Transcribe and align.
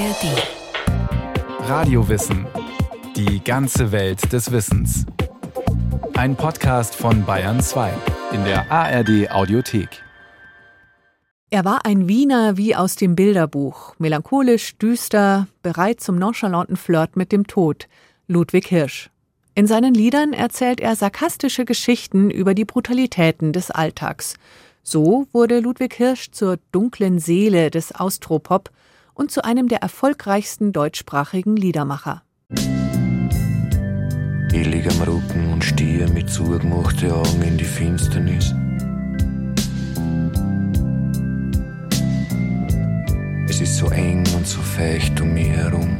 ARD. 0.00 1.68
Radiowissen. 1.68 2.46
Die 3.16 3.44
ganze 3.44 3.92
Welt 3.92 4.32
des 4.32 4.50
Wissens. 4.50 5.04
Ein 6.14 6.36
Podcast 6.36 6.94
von 6.94 7.26
Bayern 7.26 7.60
2 7.60 7.92
in 8.32 8.42
der 8.44 8.72
ARD 8.72 9.30
Audiothek. 9.30 10.02
Er 11.50 11.66
war 11.66 11.84
ein 11.84 12.08
Wiener 12.08 12.56
wie 12.56 12.74
aus 12.74 12.96
dem 12.96 13.14
Bilderbuch, 13.14 13.94
melancholisch, 13.98 14.78
düster, 14.78 15.48
bereit 15.62 16.00
zum 16.00 16.16
nonchalanten 16.16 16.76
Flirt 16.76 17.16
mit 17.16 17.30
dem 17.30 17.46
Tod, 17.46 17.86
Ludwig 18.26 18.68
Hirsch. 18.68 19.10
In 19.54 19.66
seinen 19.66 19.92
Liedern 19.92 20.32
erzählt 20.32 20.80
er 20.80 20.96
sarkastische 20.96 21.66
Geschichten 21.66 22.30
über 22.30 22.54
die 22.54 22.64
Brutalitäten 22.64 23.52
des 23.52 23.70
Alltags. 23.70 24.36
So 24.82 25.26
wurde 25.32 25.60
Ludwig 25.60 25.92
Hirsch 25.92 26.30
zur 26.30 26.58
dunklen 26.72 27.18
Seele 27.18 27.70
des 27.70 27.94
Austropop 27.94 28.70
und 29.20 29.30
zu 29.30 29.44
einem 29.44 29.68
der 29.68 29.82
erfolgreichsten 29.82 30.72
deutschsprachigen 30.72 31.54
Liedermacher. 31.54 32.22
Ich 34.52 34.66
lieg 34.66 34.90
am 34.90 35.02
Rücken 35.02 35.52
und 35.52 35.62
stehe 35.62 36.08
mit 36.08 36.30
zugemachten 36.30 37.12
Augen 37.12 37.42
in 37.42 37.58
die 37.58 37.64
Finsternis. 37.64 38.54
Es 43.46 43.60
ist 43.60 43.76
so 43.76 43.90
eng 43.90 44.24
und 44.34 44.46
so 44.46 44.58
feucht 44.62 45.20
um 45.20 45.34
mich 45.34 45.48
herum. 45.48 45.98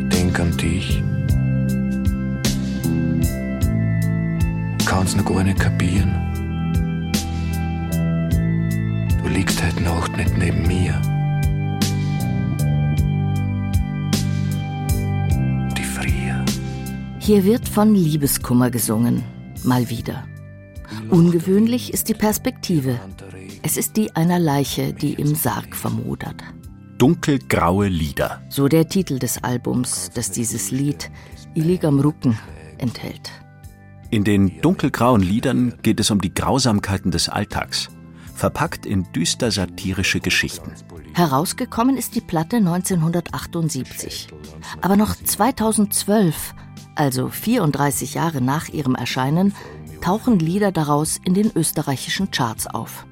Ich 0.00 0.08
denk 0.08 0.40
an 0.40 0.56
dich. 0.56 1.04
Kann's 4.84 5.14
noch 5.14 5.24
gar 5.24 5.44
nicht 5.44 5.60
kapieren. 5.60 6.31
Liegst 9.32 9.62
heute 9.64 9.82
Nacht 9.82 10.16
nicht 10.16 10.36
neben 10.36 10.66
mir. 10.66 11.00
Die 15.76 15.84
Frier. 15.84 16.44
Hier 17.18 17.44
wird 17.44 17.66
von 17.66 17.94
Liebeskummer 17.94 18.70
gesungen. 18.70 19.22
Mal 19.64 19.88
wieder. 19.88 20.24
Ungewöhnlich 21.08 21.94
ist 21.94 22.08
die 22.08 22.14
Perspektive. 22.14 23.00
Es 23.62 23.76
ist 23.76 23.96
die 23.96 24.14
einer 24.14 24.38
Leiche, 24.38 24.92
die 24.92 25.14
im 25.14 25.34
Sarg 25.34 25.74
vermodert. 25.74 26.42
Dunkelgraue 26.98 27.88
Lieder. 27.88 28.42
So 28.50 28.68
der 28.68 28.86
Titel 28.88 29.18
des 29.18 29.42
Albums, 29.42 30.10
das 30.14 30.30
dieses 30.30 30.70
Lied 30.70 31.10
Ich 31.54 31.64
lieg 31.64 31.84
am 31.84 32.00
Rücken 32.00 32.38
enthält. 32.78 33.30
In 34.10 34.24
den 34.24 34.60
dunkelgrauen 34.60 35.22
Liedern 35.22 35.74
geht 35.82 36.00
es 36.00 36.10
um 36.10 36.20
die 36.20 36.34
Grausamkeiten 36.34 37.10
des 37.10 37.30
Alltags, 37.30 37.88
verpackt 38.34 38.86
in 38.86 39.10
düster 39.12 39.50
satirische 39.50 40.20
Geschichten. 40.20 40.72
Herausgekommen 41.14 41.96
ist 41.96 42.14
die 42.14 42.20
Platte 42.20 42.56
1978. 42.56 44.28
Aber 44.80 44.96
noch 44.96 45.14
2012, 45.14 46.54
also 46.94 47.28
34 47.28 48.14
Jahre 48.14 48.40
nach 48.40 48.68
ihrem 48.68 48.94
Erscheinen, 48.94 49.54
tauchen 50.00 50.38
Lieder 50.38 50.72
daraus 50.72 51.20
in 51.24 51.34
den 51.34 51.50
österreichischen 51.54 52.30
Charts 52.30 52.66
auf. 52.66 53.06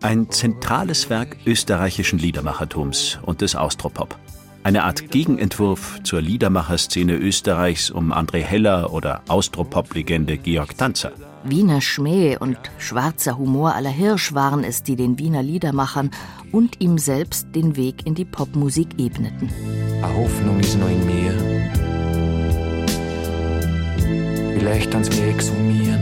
Ein 0.00 0.30
zentrales 0.30 1.10
Werk 1.10 1.36
österreichischen 1.46 2.18
Liedermachertums 2.18 3.18
und 3.22 3.40
des 3.40 3.54
Austropop. 3.54 4.18
Eine 4.64 4.84
Art 4.84 5.10
Gegenentwurf 5.10 6.00
zur 6.04 6.20
Liedermacherszene 6.20 7.14
Österreichs 7.16 7.90
um 7.90 8.12
André 8.12 8.42
Heller 8.42 8.92
oder 8.92 9.22
Austropop-Legende 9.28 10.38
Georg 10.38 10.76
Tanzer. 10.76 11.12
Wiener 11.44 11.80
Schmäh 11.80 12.36
und 12.36 12.58
schwarzer 12.78 13.36
Humor 13.36 13.74
aller 13.74 13.90
Hirsch 13.90 14.32
waren 14.32 14.64
es, 14.64 14.82
die 14.82 14.96
den 14.96 15.18
Wiener 15.18 15.42
Liedermachern 15.42 16.10
und 16.52 16.80
ihm 16.80 16.98
selbst 16.98 17.48
den 17.54 17.76
Weg 17.76 18.06
in 18.06 18.14
die 18.14 18.24
Popmusik 18.24 18.98
ebneten. 18.98 19.50
Hoffnung 20.02 20.60
ist 20.60 20.78
noch 20.78 20.88
in 20.88 21.06
mir. 21.06 21.32
Vielleicht 24.58 24.90
kann's 24.90 25.10
mir 25.10 25.28
exhumieren. 25.28 26.00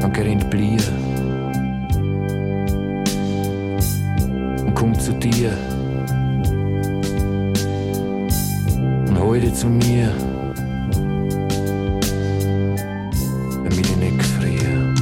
Dann 0.00 0.12
gerinnt 0.12 0.48
Blier. 0.50 0.80
Und 4.64 4.74
kommt 4.74 5.02
zu 5.02 5.12
dir. 5.12 5.56
Zu 9.62 9.68
mir. 9.68 10.12
Damit 13.62 13.78
ich 13.78 13.96
nicht 13.96 14.22
friere. 14.22 14.94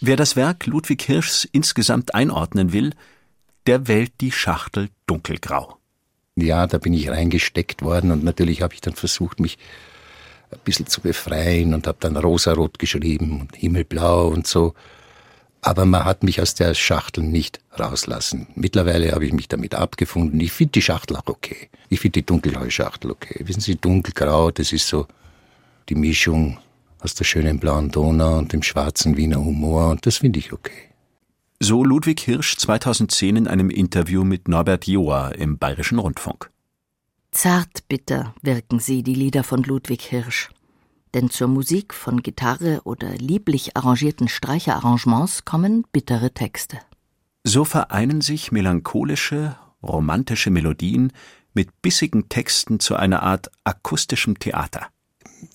Wer 0.00 0.16
das 0.16 0.36
Werk 0.36 0.64
Ludwig 0.64 1.02
Hirschs 1.02 1.44
insgesamt 1.52 2.14
einordnen 2.14 2.72
will, 2.72 2.94
der 3.66 3.86
wählt 3.86 4.12
die 4.22 4.32
Schachtel 4.32 4.88
dunkelgrau. 5.06 5.76
Ja, 6.36 6.66
da 6.66 6.78
bin 6.78 6.94
ich 6.94 7.10
reingesteckt 7.10 7.82
worden 7.82 8.10
und 8.10 8.24
natürlich 8.24 8.62
habe 8.62 8.72
ich 8.72 8.80
dann 8.80 8.94
versucht, 8.94 9.38
mich 9.38 9.58
ein 10.50 10.60
bisschen 10.64 10.86
zu 10.86 11.02
befreien 11.02 11.74
und 11.74 11.86
habe 11.86 11.98
dann 12.00 12.16
rosarot 12.16 12.78
geschrieben 12.78 13.42
und 13.42 13.54
himmelblau 13.54 14.28
und 14.28 14.46
so. 14.46 14.72
Aber 15.66 15.86
man 15.86 16.04
hat 16.04 16.22
mich 16.22 16.42
aus 16.42 16.54
der 16.54 16.74
Schachtel 16.74 17.24
nicht 17.24 17.58
rauslassen. 17.80 18.48
Mittlerweile 18.54 19.12
habe 19.12 19.24
ich 19.24 19.32
mich 19.32 19.48
damit 19.48 19.74
abgefunden. 19.74 20.38
Ich 20.40 20.52
finde 20.52 20.72
die 20.72 20.82
Schachtel 20.82 21.16
auch 21.16 21.26
okay. 21.26 21.70
Ich 21.88 22.00
finde 22.00 22.20
die 22.20 22.26
dunkelgraue 22.26 22.70
Schachtel 22.70 23.10
okay. 23.10 23.40
Wissen 23.46 23.62
Sie, 23.62 23.76
dunkelgrau, 23.76 24.50
das 24.50 24.74
ist 24.74 24.86
so 24.86 25.06
die 25.88 25.94
Mischung 25.94 26.58
aus 27.00 27.14
der 27.14 27.24
schönen 27.24 27.60
blauen 27.60 27.90
Donau 27.90 28.36
und 28.36 28.52
dem 28.52 28.62
schwarzen 28.62 29.16
Wiener 29.16 29.42
Humor 29.42 29.92
und 29.92 30.04
das 30.04 30.18
finde 30.18 30.38
ich 30.38 30.52
okay. 30.52 30.90
So 31.60 31.82
Ludwig 31.82 32.20
Hirsch 32.20 32.58
2010 32.58 33.36
in 33.36 33.48
einem 33.48 33.70
Interview 33.70 34.22
mit 34.22 34.48
Norbert 34.48 34.86
Joa 34.86 35.30
im 35.30 35.56
Bayerischen 35.56 35.98
Rundfunk. 35.98 36.50
Zartbitter 37.30 38.34
wirken 38.42 38.80
sie, 38.80 39.02
die 39.02 39.14
Lieder 39.14 39.42
von 39.42 39.62
Ludwig 39.62 40.02
Hirsch. 40.02 40.50
Denn 41.14 41.30
zur 41.30 41.46
Musik 41.46 41.94
von 41.94 42.22
Gitarre 42.22 42.80
oder 42.84 43.14
lieblich 43.14 43.76
arrangierten 43.76 44.26
Streicherarrangements 44.28 45.44
kommen 45.44 45.84
bittere 45.92 46.32
Texte. 46.34 46.78
So 47.44 47.64
vereinen 47.64 48.20
sich 48.20 48.50
melancholische, 48.50 49.56
romantische 49.82 50.50
Melodien 50.50 51.12
mit 51.52 51.82
bissigen 51.82 52.28
Texten 52.28 52.80
zu 52.80 52.96
einer 52.96 53.22
Art 53.22 53.50
akustischem 53.62 54.38
Theater. 54.40 54.88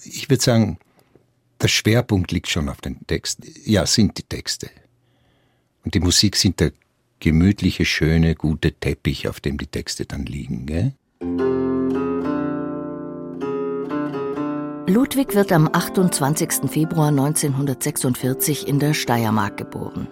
Ich 0.04 0.30
würde 0.30 0.42
sagen, 0.42 0.80
der 1.62 1.68
Schwerpunkt 1.68 2.32
liegt 2.32 2.48
schon 2.48 2.70
auf 2.70 2.80
den 2.80 3.06
Texten. 3.06 3.44
Ja, 3.66 3.86
sind 3.86 4.18
die 4.18 4.24
Texte. 4.24 4.70
Und 5.84 5.94
die 5.94 6.00
Musik 6.00 6.38
sind 6.38 6.62
der 6.62 6.72
gemütliche, 7.20 7.84
schöne, 7.84 8.36
gute 8.36 8.72
Teppich, 8.72 9.28
auf 9.28 9.42
dem 9.42 9.58
die 9.58 9.68
Texte 9.68 10.06
dann 10.06 10.26
liegen. 10.26 10.66
Gell? 10.68 10.94
Ludwig 15.02 15.34
wird 15.34 15.54
am 15.54 15.70
28. 15.72 16.70
Februar 16.70 17.08
1946 17.08 18.68
in 18.68 18.80
der 18.80 18.94
Steiermark 18.94 19.56
geboren. 19.56 20.10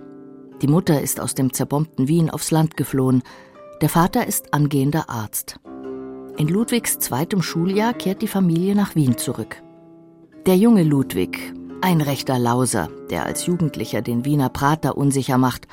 Die 0.62 0.68
Mutter 0.68 1.02
ist 1.02 1.20
aus 1.20 1.36
dem 1.36 1.52
zerbombten 1.52 2.08
Wien 2.08 2.30
aufs 2.30 2.52
Land 2.52 2.78
geflohen. 2.78 3.22
Der 3.82 3.90
Vater 3.90 4.26
ist 4.26 4.54
angehender 4.54 5.10
Arzt. 5.10 5.60
In 6.38 6.48
Ludwigs 6.48 7.00
zweitem 7.00 7.42
Schuljahr 7.42 7.94
kehrt 7.94 8.22
die 8.22 8.30
Familie 8.30 8.76
nach 8.76 8.96
Wien 8.96 9.18
zurück. 9.18 9.62
Der 10.46 10.56
junge 10.56 10.84
Ludwig, 10.84 11.38
ein 11.82 12.00
rechter 12.00 12.40
Lauser, 12.40 12.88
der 13.10 13.26
als 13.26 13.46
Jugendlicher 13.46 14.02
den 14.02 14.24
Wiener 14.24 14.48
Prater 14.48 14.98
unsicher 14.98 15.38
macht 15.38 15.68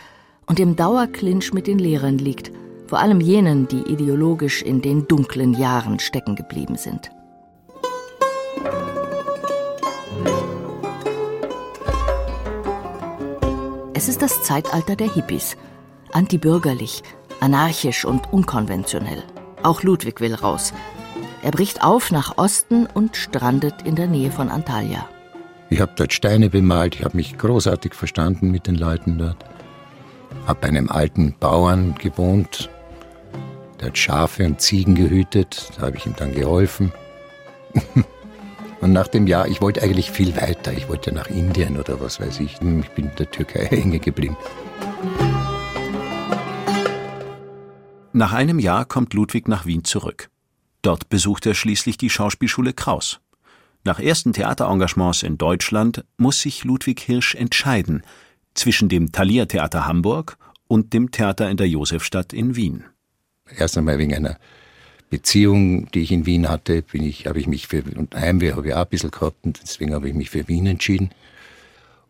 und 0.47 0.59
im 0.59 0.75
Dauerclinch 0.75 1.53
mit 1.53 1.69
den 1.69 1.79
Lehrern 1.79 2.19
liegt, 2.19 2.51
vor 2.89 2.99
allem 2.99 3.21
jenen, 3.21 3.69
die 3.69 3.83
ideologisch 3.93 4.61
in 4.61 4.83
den 4.83 5.07
dunklen 5.07 5.55
Jahren 5.55 6.01
stecken 6.01 6.35
geblieben 6.35 6.75
sind. 6.75 7.13
Es 14.05 14.09
ist 14.11 14.21
das 14.21 14.43
Zeitalter 14.43 14.97
der 14.97 15.11
Hippies. 15.11 15.57
Antibürgerlich, 16.13 17.03
anarchisch 17.41 18.05
und 18.05 18.31
unkonventionell. 18.35 19.23
Auch 19.63 19.83
Ludwig 19.83 20.21
will 20.21 20.35
raus. 20.35 20.75
Er 21.43 21.53
bricht 21.53 21.83
auf 21.83 22.11
nach 22.11 22.37
Osten 22.37 22.85
und 22.85 23.17
strandet 23.17 23.77
in 23.87 23.97
der 23.97 24.07
Nähe 24.07 24.31
von 24.31 24.51
Antalya. 24.51 25.09
Ich 25.71 25.81
habe 25.81 25.93
dort 25.97 26.13
Steine 26.13 26.51
bemalt, 26.51 26.97
ich 26.97 27.03
habe 27.03 27.17
mich 27.17 27.39
großartig 27.39 27.95
verstanden 27.95 28.51
mit 28.51 28.67
den 28.67 28.75
Leuten 28.75 29.17
dort. 29.17 29.43
Hab 30.47 30.61
bei 30.61 30.69
einem 30.69 30.91
alten 30.91 31.35
Bauern 31.41 31.95
gewohnt, 31.95 32.69
der 33.81 33.87
hat 33.87 33.97
Schafe 33.97 34.45
und 34.45 34.61
Ziegen 34.61 34.97
gehütet, 34.97 35.73
da 35.79 35.87
habe 35.87 35.97
ich 35.97 36.05
ihm 36.05 36.15
dann 36.15 36.35
geholfen. 36.35 36.93
und 38.85 38.93
nach 38.93 39.09
dem 39.09 39.27
Jahr, 39.27 39.49
ich 39.49 39.63
wollte 39.63 39.83
eigentlich 39.83 40.11
viel 40.11 40.37
weiter, 40.37 40.71
ich 40.75 40.91
wollte 40.91 41.11
nach 41.11 41.29
Indien 41.29 41.79
oder 41.79 42.03
was 42.03 42.21
weiß 42.21 42.41
ich. 42.41 42.61
Ich 42.61 42.91
bin 42.91 43.07
in 43.09 43.17
der 43.17 43.31
Türkei 43.31 43.65
hängen 43.71 43.99
geblieben. 43.99 44.37
Nach 48.13 48.35
einem 48.35 48.59
Jahr 48.59 48.85
kommt 48.85 49.15
Ludwig 49.15 49.49
nach 49.49 49.65
Wien 49.65 49.85
zurück. 49.85 50.29
Dort 50.83 51.09
besucht 51.09 51.47
er 51.47 51.55
schließlich 51.55 51.97
die 51.97 52.11
Schauspielschule 52.11 52.75
Kraus. 52.75 53.21
Nach 53.85 53.99
ersten 53.99 54.35
Theaterengagements 54.35 55.23
in 55.23 55.39
Deutschland 55.39 56.05
muss 56.19 56.43
sich 56.43 56.65
Ludwig 56.65 57.01
Hirsch 57.01 57.35
entscheiden 57.35 58.03
zwischen 58.53 58.91
dem 58.91 59.13
Thalia 59.13 59.47
Theater 59.47 59.87
Hamburg 59.87 60.37
und 60.69 60.93
dem 60.93 61.11
Theater 61.11 61.49
in 61.49 61.57
der 61.57 61.69
Josefstadt 61.69 62.35
in 62.35 62.55
Wien. 62.55 62.85
Erst 63.57 63.79
einmal 63.79 63.97
wegen 63.97 64.15
einer 64.15 64.39
Beziehung, 65.15 65.89
die 65.93 66.01
ich 66.01 66.11
in 66.11 66.27
Wien 66.27 66.49
hatte, 66.49 66.83
bin 66.83 67.05
ich, 67.05 67.29
habe 67.29 67.39
ich 67.39 67.47
mich 67.47 67.69
für, 67.69 67.85
und 67.97 68.17
Heimweh 68.17 68.55
habe 68.55 68.67
ich 68.67 68.75
auch 68.75 68.81
ein 68.81 68.89
bisschen 68.89 69.13
gehabt, 69.13 69.37
und 69.45 69.61
deswegen 69.63 69.95
habe 69.95 70.09
ich 70.09 70.15
mich 70.15 70.31
für 70.31 70.49
Wien 70.49 70.67
entschieden 70.67 71.11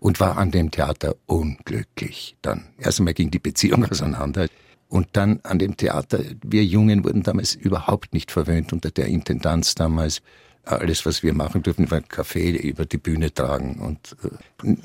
und 0.01 0.21
war 0.21 0.39
an 0.39 0.51
dem 0.51 0.71
Theater 0.71 1.15
unglücklich. 1.27 2.35
Dann 2.41 2.65
erst 2.79 3.01
einmal 3.01 3.13
ging 3.13 3.31
die 3.31 3.39
Beziehung 3.39 3.85
auseinander. 3.91 4.47
Und 4.89 5.09
dann 5.13 5.41
an 5.43 5.59
dem 5.59 5.77
Theater, 5.77 6.21
wir 6.43 6.65
Jungen 6.65 7.05
wurden 7.05 7.23
damals 7.23 7.55
überhaupt 7.55 8.15
nicht 8.15 8.31
verwöhnt 8.31 8.73
unter 8.73 8.91
der 8.91 9.09
Intendanz 9.09 9.75
damals 9.75 10.23
alles, 10.65 11.05
was 11.05 11.23
wir 11.23 11.35
machen 11.35 11.63
dürfen, 11.63 11.91
war 11.91 12.01
Kaffee 12.01 12.53
über 12.53 12.87
die 12.87 12.97
Bühne 12.97 13.35
tragen 13.35 13.81
und, 13.81 14.17
äh, 14.25 14.31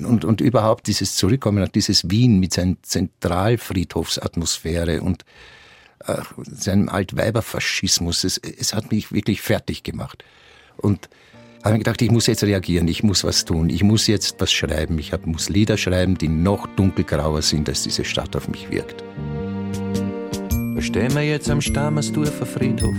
und, 0.04 0.26
und 0.26 0.42
überhaupt 0.42 0.88
dieses 0.88 1.16
Zurückkommen 1.16 1.62
auf 1.62 1.70
dieses 1.70 2.10
Wien 2.10 2.38
mit 2.38 2.52
seiner 2.52 2.76
Zentralfriedhofsatmosphäre 2.82 5.00
und 5.00 5.24
äh, 6.06 6.16
seinem 6.50 6.88
Altweiberfaschismus, 6.88 8.24
es, 8.24 8.38
es 8.38 8.74
hat 8.74 8.90
mich 8.90 9.12
wirklich 9.12 9.42
fertig 9.42 9.82
gemacht. 9.82 10.24
Und 10.76 11.08
habe 11.62 11.74
mir 11.74 11.78
gedacht, 11.80 12.00
ich 12.00 12.10
muss 12.10 12.26
jetzt 12.26 12.42
reagieren, 12.42 12.88
ich 12.88 13.02
muss 13.02 13.22
was 13.24 13.44
tun, 13.44 13.68
ich 13.68 13.82
muss 13.82 14.06
jetzt 14.06 14.36
was 14.38 14.50
schreiben, 14.50 14.98
ich 14.98 15.12
hab, 15.12 15.26
muss 15.26 15.48
Lieder 15.48 15.76
schreiben, 15.76 16.16
die 16.16 16.28
noch 16.28 16.66
dunkelgrauer 16.76 17.42
sind, 17.42 17.68
als 17.68 17.82
diese 17.82 18.04
Stadt 18.04 18.34
auf 18.34 18.48
mich 18.48 18.70
wirkt. 18.70 19.04
Stehen 20.78 21.14
wir 21.14 21.22
jetzt 21.22 21.50
am 21.50 21.60
Stammersdorfer 21.60 22.46
Friedhof 22.46 22.94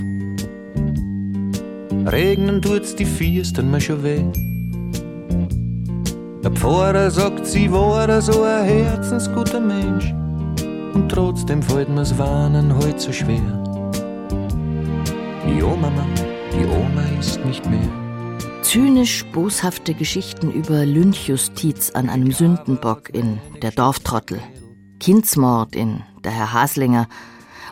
Regnen 2.06 2.62
tut's 2.62 2.96
die 2.96 3.06
Fies 3.06 3.54
dann 3.54 3.70
mir 3.70 3.80
schon 3.80 4.04
weh. 4.04 4.24
Der 6.44 6.52
Pfarrer 6.52 7.12
sagt, 7.12 7.46
sie 7.46 7.72
war 7.72 8.22
so 8.22 8.44
ein 8.44 8.66
herzensguter 8.66 9.60
Mensch. 9.60 10.14
Und 10.94 11.10
trotzdem 11.10 11.62
fällt 11.62 11.90
mir's 11.90 12.18
Warnen 12.18 12.76
heut 12.76 13.00
so 13.00 13.12
schwer. 13.12 13.42
Die 15.48 15.64
Oma, 15.64 15.92
die 16.54 16.66
Oma 16.66 17.04
ist 17.20 17.44
nicht 17.46 17.66
mehr. 17.70 17.90
Zynisch 18.62 19.26
boshafte 19.34 19.94
Geschichten 19.94 20.52
über 20.52 20.86
Lynchjustiz 20.86 21.92
an 21.92 22.10
einem 22.10 22.32
Sündenbock 22.32 23.14
in 23.14 23.40
Der 23.62 23.72
Dorftrottel, 23.72 24.40
Kindsmord 25.00 25.76
in 25.76 26.04
Der 26.24 26.32
Herr 26.32 26.54
Haslinger 26.54 27.08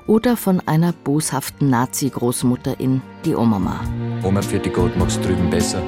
oder 0.08 0.36
von 0.36 0.62
einer 0.66 0.92
boshaften 0.92 1.70
Nazi-Großmutter 1.70 2.80
in 2.80 3.02
Die 3.24 3.36
Omama. 3.36 3.80
Oma 4.24 4.42
für 4.42 4.60
die 4.60 4.72
Gott 4.72 4.92
mach's 4.98 5.20
drüben 5.22 5.50
besser. 5.50 5.82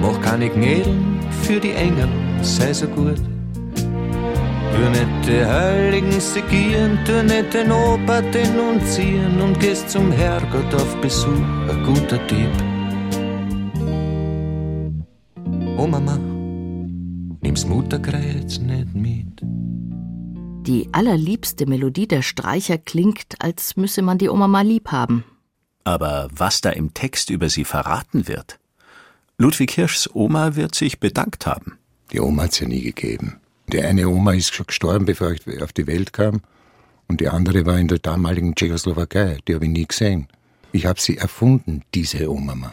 Mach 0.00 0.20
keine 0.22 0.48
Gnädeln 0.48 1.20
für 1.42 1.60
die 1.60 1.72
Engel, 1.72 2.08
sei 2.42 2.72
so 2.72 2.86
gut. 2.88 3.20
Tu 4.80 4.88
nicht 4.88 5.28
die 5.28 5.44
Heiligen 5.44 6.20
segieren, 6.20 6.98
tu 7.04 7.22
nicht 7.22 7.52
den 7.52 7.70
Opa 7.70 8.22
denunzieren 8.22 9.38
und 9.42 9.60
gehst 9.60 9.90
zum 9.90 10.10
Herrgott 10.10 10.74
auf 10.74 10.96
Besuch, 11.02 11.28
ein 11.68 11.84
guter 11.84 12.26
Typ. 12.26 12.50
Oh 15.76 15.86
Mama, 15.86 16.16
nimm's 17.42 17.66
Mutterkreuz 17.66 18.58
nicht 18.58 18.94
mit. 18.94 19.42
Die 20.66 20.88
allerliebste 20.92 21.66
Melodie 21.66 22.08
der 22.08 22.22
Streicher 22.22 22.78
klingt, 22.78 23.34
als 23.38 23.76
müsse 23.76 24.00
man 24.00 24.16
die 24.16 24.30
Oma 24.30 24.48
mal 24.48 24.66
lieb 24.66 24.92
haben. 24.92 25.24
Aber 25.84 26.30
was 26.34 26.62
da 26.62 26.70
im 26.70 26.94
Text 26.94 27.28
über 27.28 27.50
sie 27.50 27.66
verraten 27.66 28.28
wird? 28.28 28.58
Ludwig 29.36 29.72
Hirschs 29.72 30.08
Oma 30.14 30.56
wird 30.56 30.74
sich 30.74 31.00
bedankt 31.00 31.44
haben. 31.44 31.76
Die 32.12 32.20
Oma 32.20 32.44
hat's 32.44 32.60
ja 32.60 32.66
nie 32.66 32.80
gegeben. 32.80 33.40
Die 33.72 33.82
eine 33.82 34.08
Oma 34.08 34.32
ist 34.32 34.54
schon 34.54 34.66
gestorben, 34.66 35.04
bevor 35.06 35.32
ich 35.32 35.62
auf 35.62 35.72
die 35.72 35.86
Welt 35.86 36.12
kam. 36.12 36.40
Und 37.08 37.20
die 37.20 37.28
andere 37.28 37.66
war 37.66 37.78
in 37.78 37.88
der 37.88 37.98
damaligen 37.98 38.54
Tschechoslowakei. 38.54 39.38
Die 39.46 39.54
habe 39.54 39.64
ich 39.64 39.70
nie 39.70 39.86
gesehen. 39.86 40.26
Ich 40.72 40.86
habe 40.86 41.00
sie 41.00 41.16
erfunden, 41.16 41.82
diese 41.94 42.30
Oma. 42.30 42.72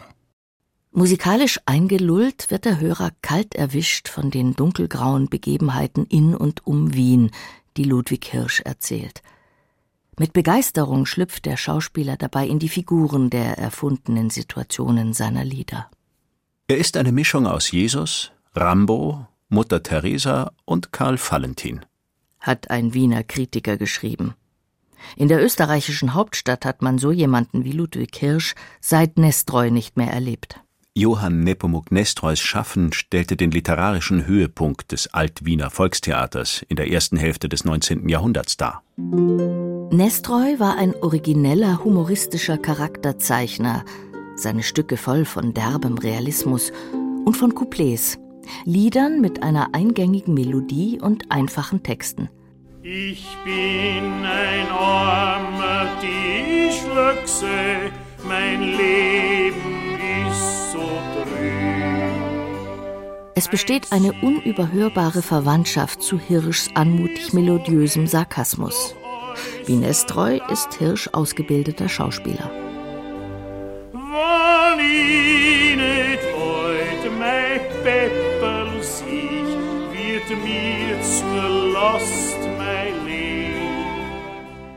Musikalisch 0.92 1.60
eingelullt 1.66 2.50
wird 2.50 2.64
der 2.64 2.80
Hörer 2.80 3.10
kalt 3.22 3.54
erwischt 3.54 4.08
von 4.08 4.30
den 4.30 4.54
dunkelgrauen 4.54 5.28
Begebenheiten 5.28 6.06
in 6.06 6.34
und 6.34 6.66
um 6.66 6.94
Wien, 6.94 7.30
die 7.76 7.84
Ludwig 7.84 8.24
Hirsch 8.24 8.60
erzählt. 8.62 9.22
Mit 10.18 10.32
Begeisterung 10.32 11.06
schlüpft 11.06 11.44
der 11.44 11.56
Schauspieler 11.56 12.16
dabei 12.16 12.48
in 12.48 12.58
die 12.58 12.68
Figuren 12.68 13.30
der 13.30 13.58
erfundenen 13.58 14.30
Situationen 14.30 15.12
seiner 15.12 15.44
Lieder. 15.44 15.88
Er 16.66 16.78
ist 16.78 16.96
eine 16.96 17.12
Mischung 17.12 17.46
aus 17.46 17.70
Jesus, 17.70 18.32
Rambo, 18.54 19.28
Mutter 19.50 19.82
Teresa 19.82 20.52
und 20.66 20.92
Karl 20.92 21.18
Valentin, 21.18 21.80
hat 22.38 22.70
ein 22.70 22.92
Wiener 22.92 23.22
Kritiker 23.22 23.78
geschrieben. 23.78 24.34
In 25.16 25.28
der 25.28 25.42
österreichischen 25.42 26.12
Hauptstadt 26.12 26.64
hat 26.66 26.82
man 26.82 26.98
so 26.98 27.12
jemanden 27.12 27.64
wie 27.64 27.72
Ludwig 27.72 28.14
Hirsch 28.16 28.54
seit 28.80 29.16
Nestroy 29.16 29.70
nicht 29.70 29.96
mehr 29.96 30.12
erlebt. 30.12 30.60
Johann 30.94 31.44
Nepomuk 31.44 31.92
Nestroys 31.92 32.40
Schaffen 32.40 32.92
stellte 32.92 33.36
den 33.36 33.50
literarischen 33.50 34.26
Höhepunkt 34.26 34.92
des 34.92 35.14
Alt-Wiener 35.14 35.70
Volkstheaters 35.70 36.62
in 36.68 36.76
der 36.76 36.90
ersten 36.90 37.16
Hälfte 37.16 37.48
des 37.48 37.64
19. 37.64 38.08
Jahrhunderts 38.08 38.56
dar. 38.56 38.82
Nestroy 38.96 40.58
war 40.58 40.76
ein 40.76 40.94
origineller 40.96 41.84
humoristischer 41.84 42.58
Charakterzeichner, 42.58 43.84
seine 44.34 44.62
Stücke 44.62 44.96
voll 44.96 45.24
von 45.24 45.54
derbem 45.54 45.96
Realismus 45.96 46.72
und 47.24 47.36
von 47.36 47.54
Couplets, 47.54 48.18
Liedern 48.64 49.20
mit 49.20 49.42
einer 49.42 49.74
eingängigen 49.74 50.34
Melodie 50.34 51.00
und 51.00 51.30
einfachen 51.30 51.82
Texten. 51.82 52.28
Ich 52.82 53.26
bin 53.44 54.04
ein 54.24 54.70
armer 54.70 55.88
Tischlöchse, 56.00 57.90
mein 58.26 58.62
Leben 58.62 59.78
Es 63.38 63.46
besteht 63.46 63.92
eine 63.92 64.14
unüberhörbare 64.14 65.22
Verwandtschaft 65.22 66.02
zu 66.02 66.18
Hirschs 66.18 66.70
anmutig 66.74 67.32
melodiösem 67.32 68.08
Sarkasmus. 68.08 68.96
Wie 69.64 69.76
Nestroy 69.76 70.40
ist 70.50 70.74
Hirsch 70.74 71.08
ausgebildeter 71.12 71.88
Schauspieler. 71.88 72.67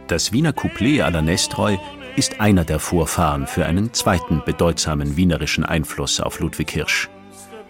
Das 0.07 0.31
Wiener 0.31 0.53
Couplet 0.53 1.01
à 1.01 1.09
la 1.09 1.21
Nestroy 1.21 1.77
ist 2.15 2.39
einer 2.39 2.63
der 2.63 2.79
Vorfahren 2.79 3.47
für 3.47 3.65
einen 3.65 3.93
zweiten 3.93 4.41
bedeutsamen 4.45 5.17
wienerischen 5.17 5.65
Einfluss 5.65 6.21
auf 6.21 6.39
Ludwig 6.39 6.71
Hirsch. 6.71 7.09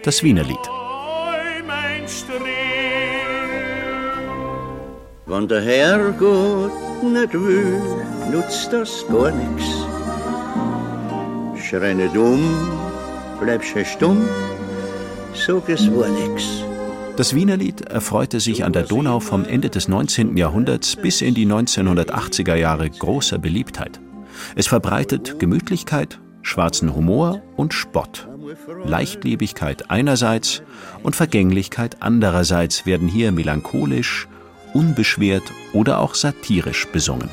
Das 0.03 0.21
Wienerlied. 0.21 0.57
Wenn 5.25 5.47
der 5.47 5.61
Herrgott 5.61 7.03
nicht 7.03 7.33
will, 7.33 7.81
nutzt 8.31 8.71
das 8.73 9.05
gar 9.07 9.31
nix. 9.31 9.63
Schrei 11.63 11.93
nicht 11.93 12.15
um, 12.15 12.41
bleib 13.39 13.63
schön 13.63 13.85
stumm, 13.85 14.27
sag 15.33 15.67
es 15.69 15.89
war 15.95 16.09
nix. 16.09 16.63
Das 17.17 17.35
Wienerlied 17.35 17.81
erfreute 17.81 18.39
sich 18.39 18.63
an 18.63 18.73
der 18.73 18.83
Donau 18.83 19.19
vom 19.19 19.43
Ende 19.45 19.69
des 19.69 19.87
19. 19.87 20.37
Jahrhunderts 20.37 20.95
bis 20.95 21.21
in 21.21 21.33
die 21.33 21.45
1980er 21.45 22.55
Jahre 22.55 22.89
großer 22.89 23.37
Beliebtheit. 23.37 23.99
Es 24.55 24.67
verbreitet 24.67 25.37
Gemütlichkeit, 25.37 26.19
schwarzen 26.41 26.95
Humor 26.95 27.41
und 27.57 27.73
Spott. 27.73 28.27
Leichtlebigkeit 28.83 29.91
einerseits 29.91 30.63
und 31.03 31.15
Vergänglichkeit 31.15 31.97
andererseits 32.01 32.85
werden 32.85 33.07
hier 33.07 33.31
melancholisch, 33.31 34.27
unbeschwert 34.73 35.43
oder 35.73 35.99
auch 35.99 36.15
satirisch 36.15 36.87
besungen. 36.87 37.29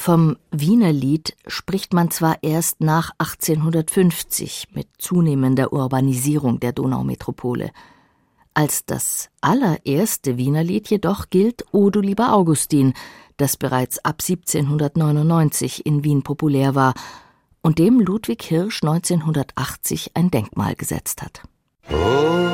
Vom 0.00 0.36
Wiener 0.52 0.92
Lied 0.92 1.36
spricht 1.48 1.92
man 1.92 2.12
zwar 2.12 2.38
erst 2.42 2.80
nach 2.80 3.10
1850 3.18 4.68
mit 4.72 4.86
zunehmender 4.96 5.72
Urbanisierung 5.72 6.60
der 6.60 6.72
Donaumetropole. 6.72 7.72
Als 8.54 8.86
das 8.86 9.28
allererste 9.40 10.36
Wiener 10.36 10.62
Lied 10.62 10.88
jedoch 10.88 11.30
gilt 11.30 11.64
O 11.72 11.90
du 11.90 12.00
lieber 12.00 12.32
Augustin, 12.32 12.94
das 13.38 13.56
bereits 13.56 13.98
ab 14.04 14.22
1799 14.22 15.84
in 15.84 16.04
Wien 16.04 16.22
populär 16.22 16.76
war 16.76 16.94
und 17.60 17.80
dem 17.80 17.98
Ludwig 17.98 18.44
Hirsch 18.44 18.84
1980 18.84 20.12
ein 20.14 20.30
Denkmal 20.30 20.76
gesetzt 20.76 21.22
hat. 21.22 21.42
Oh, 21.90 22.47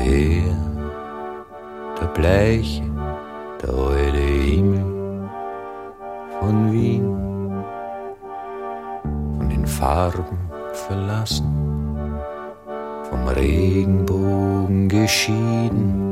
her, 0.00 0.56
der 2.00 2.06
bleiche, 2.08 2.82
der 3.62 3.74
alte 3.74 4.18
Himmel 4.18 5.28
von 6.38 6.72
Wien, 6.72 7.16
von 9.36 9.48
den 9.48 9.66
Farben 9.66 10.38
verlassen, 10.72 11.46
vom 13.08 13.28
Regenbogen 13.28 14.88
geschieden. 14.88 16.10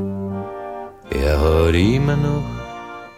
Er 1.09 1.39
hat 1.39 1.75
immer 1.75 2.15
noch 2.15 2.43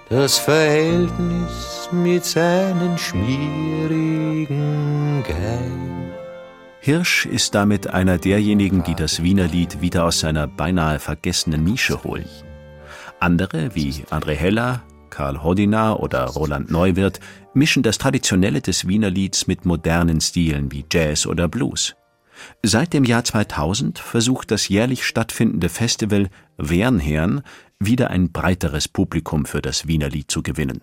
das 0.10 0.38
Verhältnis 0.38 1.90
mit 1.92 2.26
seinen 2.26 2.98
schmierigen 2.98 4.50
Geigen. 5.28 5.91
Hirsch 6.84 7.28
ist 7.28 7.54
damit 7.54 7.92
einer 7.92 8.18
derjenigen, 8.18 8.84
die 8.84 8.96
das 8.96 9.22
Wienerlied 9.22 9.82
wieder 9.82 10.04
aus 10.04 10.22
seiner 10.22 10.48
beinahe 10.48 10.98
vergessenen 10.98 11.64
Nische 11.64 12.04
holen. 12.04 12.26
Andere, 13.20 13.76
wie 13.76 13.92
André 14.10 14.34
Heller, 14.34 14.82
Karl 15.12 15.44
Hodina 15.44 15.94
oder 15.94 16.26
Roland 16.26 16.72
Neuwirth, 16.72 17.20
mischen 17.54 17.84
das 17.84 18.00
Traditionelle 18.00 18.62
des 18.62 18.88
Wienerlieds 18.88 19.46
mit 19.46 19.64
modernen 19.64 20.22
Stilen 20.22 20.72
wie 20.72 20.84
Jazz 20.92 21.28
oder 21.28 21.48
Blues. 21.48 21.96
Seit 22.64 22.94
dem 22.94 23.04
Jahr 23.04 23.24
2000 23.24 24.00
versucht 24.00 24.50
das 24.50 24.68
jährlich 24.68 25.06
stattfindende 25.06 25.70
Festival 25.70 26.30
Wernherrn 26.58 27.44
wieder 27.78 28.10
ein 28.10 28.32
breiteres 28.32 28.88
Publikum 28.88 29.46
für 29.46 29.62
das 29.62 29.86
Wienerlied 29.86 30.32
zu 30.32 30.42
gewinnen. 30.42 30.82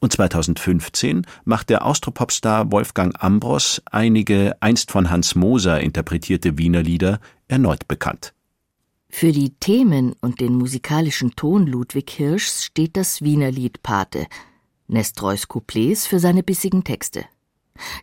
Und 0.00 0.12
2015 0.12 1.26
macht 1.44 1.70
der 1.70 1.84
Austropop-Star 1.84 2.70
Wolfgang 2.72 3.14
Ambros 3.22 3.82
einige 3.90 4.56
einst 4.60 4.90
von 4.90 5.10
Hans 5.10 5.34
Moser 5.34 5.80
interpretierte 5.80 6.58
Wienerlieder 6.58 7.20
erneut 7.48 7.88
bekannt. 7.88 8.32
Für 9.08 9.30
die 9.30 9.50
Themen 9.50 10.14
und 10.20 10.40
den 10.40 10.54
musikalischen 10.54 11.36
Ton 11.36 11.66
Ludwig 11.66 12.10
Hirschs 12.10 12.64
steht 12.64 12.96
das 12.96 13.20
Wienerlied 13.20 13.82
Pate, 13.82 14.26
Nestreus 14.88 15.48
Couplets 15.48 16.06
für 16.06 16.18
seine 16.18 16.42
bissigen 16.42 16.82
Texte. 16.82 17.26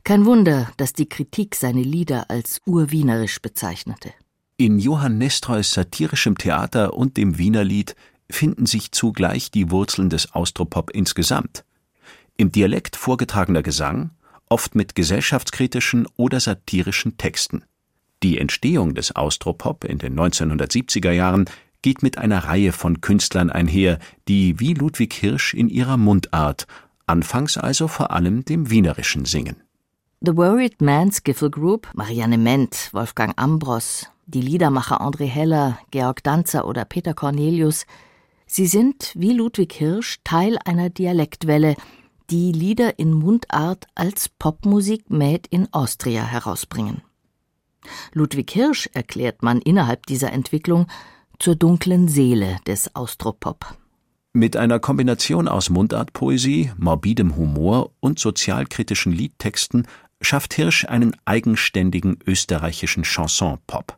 Kein 0.04 0.26
Wunder, 0.26 0.72
dass 0.78 0.94
die 0.94 1.10
Kritik 1.10 1.56
seine 1.56 1.82
Lieder 1.82 2.30
als 2.30 2.62
urwienerisch 2.66 3.42
bezeichnete. 3.42 4.12
In 4.58 4.80
Johann 4.80 5.18
Nestreus 5.18 5.72
satirischem 5.72 6.38
Theater 6.38 6.94
und 6.94 7.18
dem 7.18 7.38
Wienerlied 7.38 7.96
finden 8.30 8.66
sich 8.66 8.92
zugleich 8.92 9.52
die 9.52 9.72
Wurzeln 9.72 10.10
des 10.10 10.34
Austropop 10.34 10.92
insgesamt. 10.92 11.64
Im 12.40 12.54
Dialekt 12.54 12.96
vorgetragener 12.96 13.64
Gesang, 13.64 14.12
oft 14.48 14.74
mit 14.74 14.96
gesellschaftskritischen 14.96 16.08
oder 16.16 16.40
satirischen 16.40 17.18
Texten. 17.18 17.66
Die 18.24 18.38
Entstehung 18.38 18.96
des 18.96 19.14
Austropop 19.14 19.84
in 19.84 19.98
den 19.98 20.18
1970er 20.18 21.12
Jahren 21.12 21.50
geht 21.82 22.02
mit 22.02 22.18
einer 22.18 22.46
Reihe 22.46 22.72
von 22.72 23.02
Künstlern 23.02 23.50
einher, 23.50 24.00
die 24.30 24.58
wie 24.58 24.74
Ludwig 24.74 25.14
Hirsch 25.16 25.54
in 25.54 25.68
ihrer 25.68 25.98
Mundart, 25.98 26.66
anfangs 27.08 27.58
also 27.58 27.90
vor 27.90 28.12
allem 28.12 28.46
dem 28.46 28.70
Wienerischen 28.70 29.26
singen. 29.26 29.58
The 30.22 30.38
Worried 30.38 30.82
Man 30.82 31.12
Skiffle 31.12 31.50
Group, 31.50 31.90
Marianne 31.94 32.38
Ment, 32.38 32.88
Wolfgang 32.94 33.34
Ambros, 33.36 34.06
die 34.28 34.40
Liedermacher 34.40 35.02
André 35.02 35.26
Heller, 35.26 35.78
Georg 35.92 36.24
Danzer 36.24 36.66
oder 36.66 36.86
Peter 36.86 37.14
Cornelius, 37.14 37.86
sie 38.46 38.66
sind, 38.66 39.12
wie 39.18 39.34
Ludwig 39.34 39.74
Hirsch, 39.74 40.20
Teil 40.24 40.58
einer 40.64 40.90
Dialektwelle, 40.90 41.76
die 42.30 42.52
Lieder 42.52 43.00
in 43.00 43.14
Mundart 43.14 43.88
als 43.96 44.30
Popmusik 44.30 45.10
made 45.10 45.44
in 45.50 45.68
Austria 45.74 46.24
herausbringen. 46.24 47.02
Ludwig 48.14 48.52
Hirsch 48.52 48.90
erklärt 48.94 49.42
man 49.42 49.60
innerhalb 49.62 50.06
dieser 50.06 50.32
Entwicklung 50.32 50.88
zur 51.40 51.56
dunklen 51.56 52.08
Seele 52.08 52.58
des 52.68 52.96
Austropop. 52.96 53.78
Mit 54.34 54.58
einer 54.58 54.80
Kombination 54.80 55.48
aus 55.48 55.70
Mundartpoesie, 55.70 56.72
morbidem 56.78 57.36
Humor 57.36 57.92
und 58.00 58.20
sozialkritischen 58.20 59.12
Liedtexten 59.12 59.88
schafft 60.22 60.54
Hirsch 60.54 60.86
einen 60.86 61.16
eigenständigen 61.26 62.20
österreichischen 62.28 63.04
Chanson-Pop. 63.04 63.98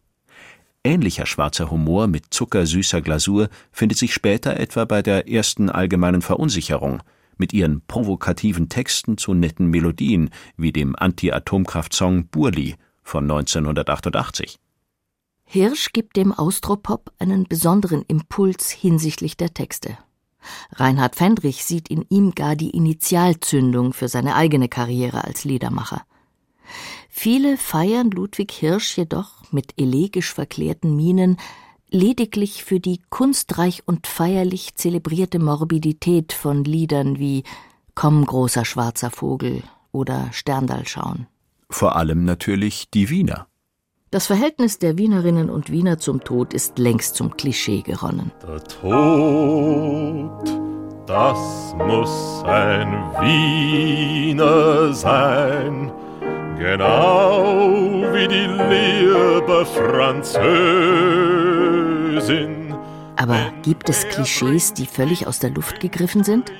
Ähnlicher 0.83 1.25
schwarzer 1.25 1.69
Humor 1.69 2.07
mit 2.07 2.27
zuckersüßer 2.29 3.01
Glasur 3.01 3.49
findet 3.71 3.97
sich 3.97 4.13
später 4.13 4.57
etwa 4.57 4.85
bei 4.85 5.01
der 5.01 5.27
ersten 5.27 5.69
allgemeinen 5.69 6.21
Verunsicherung 6.21 7.01
mit 7.41 7.53
ihren 7.53 7.81
provokativen 7.87 8.69
Texten 8.69 9.17
zu 9.17 9.33
netten 9.33 9.65
Melodien 9.65 10.29
wie 10.57 10.71
dem 10.71 10.95
Anti-Atomkraft-Song 10.95 12.27
Burli 12.27 12.75
von 13.01 13.23
1988. 13.23 14.59
Hirsch 15.43 15.91
gibt 15.91 16.17
dem 16.17 16.31
Austropop 16.31 17.11
einen 17.17 17.45
besonderen 17.45 18.03
Impuls 18.03 18.69
hinsichtlich 18.69 19.35
der 19.37 19.55
Texte. 19.55 19.97
Reinhard 20.73 21.15
Fendrich 21.15 21.65
sieht 21.65 21.89
in 21.89 22.05
ihm 22.09 22.35
gar 22.35 22.55
die 22.55 22.69
Initialzündung 22.69 23.93
für 23.93 24.07
seine 24.07 24.35
eigene 24.35 24.69
Karriere 24.69 25.23
als 25.23 25.43
Liedermacher. 25.43 26.03
Viele 27.09 27.57
feiern 27.57 28.11
Ludwig 28.11 28.51
Hirsch 28.51 28.97
jedoch 28.97 29.51
mit 29.51 29.73
elegisch 29.77 30.31
verklärten 30.31 30.95
Mienen 30.95 31.37
lediglich 31.91 32.63
für 32.63 32.79
die 32.79 33.01
kunstreich 33.09 33.83
und 33.85 34.07
feierlich 34.07 34.75
zelebrierte 34.75 35.39
Morbidität 35.39 36.33
von 36.33 36.63
Liedern 36.63 37.19
wie 37.19 37.43
Komm, 37.93 38.25
großer 38.25 38.65
schwarzer 38.65 39.11
Vogel 39.11 39.63
oder 39.91 40.29
Sterndal 40.31 40.87
schauen. 40.87 41.27
Vor 41.69 41.95
allem 41.95 42.23
natürlich 42.23 42.89
die 42.89 43.09
Wiener. 43.09 43.47
Das 44.09 44.27
Verhältnis 44.27 44.79
der 44.79 44.97
Wienerinnen 44.97 45.49
und 45.49 45.71
Wiener 45.71 45.97
zum 45.97 46.21
Tod 46.21 46.53
ist 46.53 46.79
längst 46.79 47.15
zum 47.15 47.37
Klischee 47.37 47.81
geronnen. 47.81 48.31
Der 48.45 48.63
Tod, 48.63 50.29
das 51.05 51.75
muss 51.77 52.43
ein 52.45 52.91
Wiener 53.21 54.93
sein, 54.93 55.91
genau 56.57 58.03
wie 58.13 58.27
die 58.27 58.47
liebe 58.47 59.65
Französin. 59.65 61.50
Aber 63.15 63.51
gibt 63.61 63.89
es 63.89 64.07
Klischees, 64.07 64.73
die 64.73 64.85
völlig 64.85 65.27
aus 65.27 65.39
der 65.39 65.51
Luft 65.51 65.79
gegriffen 65.79 66.23
sind? 66.23 66.51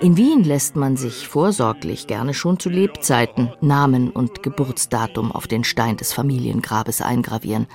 In 0.00 0.16
Wien 0.16 0.44
lässt 0.44 0.76
man 0.76 0.96
sich 0.96 1.26
vorsorglich 1.26 2.06
gerne 2.06 2.34
schon 2.34 2.58
zu 2.58 2.68
Lebzeiten 2.68 3.52
Namen 3.60 4.10
und 4.10 4.42
Geburtsdatum 4.42 5.32
auf 5.32 5.46
den 5.46 5.64
Stein 5.64 5.96
des 5.96 6.12
Familiengrabes 6.12 7.02
eingravieren. 7.02 7.66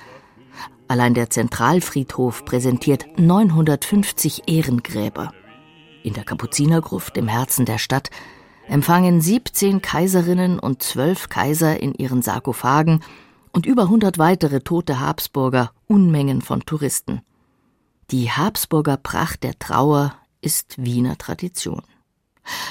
Allein 0.88 1.12
der 1.12 1.28
Zentralfriedhof 1.28 2.44
präsentiert 2.44 3.06
950 3.18 4.44
Ehrengräber. 4.46 5.32
In 6.02 6.14
der 6.14 6.24
Kapuzinergruft 6.24 7.18
im 7.18 7.28
Herzen 7.28 7.66
der 7.66 7.78
Stadt 7.78 8.10
empfangen 8.66 9.20
17 9.20 9.82
Kaiserinnen 9.82 10.58
und 10.58 10.82
12 10.82 11.28
Kaiser 11.28 11.80
in 11.80 11.94
ihren 11.94 12.22
Sarkophagen 12.22 13.00
und 13.52 13.66
über 13.66 13.82
100 13.82 14.18
weitere 14.18 14.60
tote 14.60 15.00
Habsburger 15.00 15.72
Unmengen 15.86 16.42
von 16.42 16.60
Touristen. 16.64 17.22
Die 18.10 18.30
Habsburger 18.30 18.96
Pracht 18.96 19.42
der 19.42 19.58
Trauer 19.58 20.14
ist 20.40 20.82
Wiener 20.82 21.18
Tradition. 21.18 21.82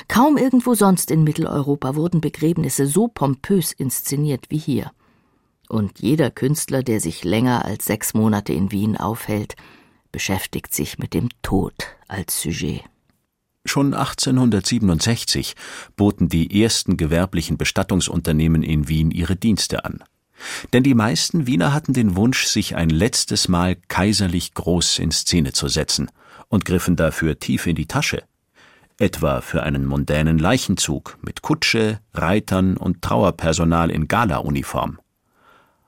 Kaum 0.08 0.38
irgendwo 0.38 0.74
sonst 0.74 1.12
in 1.12 1.24
Mitteleuropa 1.24 1.96
wurden 1.96 2.22
Begräbnisse 2.22 2.88
so 2.88 3.08
pompös 3.08 3.72
inszeniert 3.72 4.46
wie 4.50 4.58
hier. 4.58 4.92
Und 5.70 6.00
jeder 6.00 6.32
Künstler, 6.32 6.82
der 6.82 7.00
sich 7.00 7.24
länger 7.24 7.66
als 7.66 7.86
sechs 7.86 8.14
Monate 8.14 8.54
in 8.54 8.72
Wien 8.72 8.98
aufhält, 8.98 9.56
beschäftigt 10.12 10.74
sich 10.74 10.98
mit 10.98 11.14
dem 11.14 11.30
Tod 11.42 11.74
als 12.08 12.42
Sujet. 12.42 12.84
Schon 13.66 13.94
1867 13.94 15.56
boten 15.98 16.30
die 16.30 16.64
ersten 16.64 16.96
gewerblichen 16.96 17.58
Bestattungsunternehmen 17.58 18.64
in 18.64 18.88
Wien 18.88 19.12
ihre 19.12 19.36
Dienste 19.36 19.84
an. 19.84 20.04
Denn 20.74 20.84
die 20.84 20.94
meisten 20.94 21.48
Wiener 21.48 21.74
hatten 21.74 21.94
den 21.94 22.16
Wunsch, 22.16 22.46
sich 22.46 22.76
ein 22.76 22.90
letztes 22.90 23.48
Mal 23.48 23.76
kaiserlich 23.88 24.54
groß 24.54 25.00
in 25.00 25.12
Szene 25.12 25.54
zu 25.54 25.68
setzen 25.68 26.12
und 26.48 26.66
griffen 26.66 26.96
dafür 26.96 27.40
tief 27.40 27.68
in 27.68 27.76
die 27.76 27.88
Tasche 27.88 28.24
etwa 29.00 29.42
für 29.42 29.64
einen 29.64 29.86
mondänen 29.86 30.40
Leichenzug 30.40 31.18
mit 31.22 31.42
Kutsche, 31.42 32.00
Reitern 32.14 32.78
und 32.78 33.02
Trauerpersonal 33.02 33.92
in 33.92 34.08
Galauniform. 34.08 35.00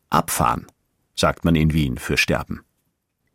Abfahren, 0.09 0.67
sagt 1.15 1.45
man 1.45 1.55
in 1.55 1.73
Wien 1.73 1.97
für 1.97 2.17
Sterben. 2.17 2.61